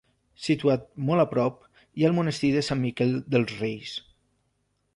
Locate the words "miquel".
2.87-3.13